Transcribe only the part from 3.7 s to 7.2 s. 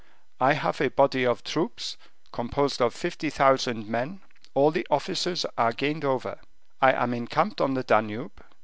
men; all the officers are gained over. I am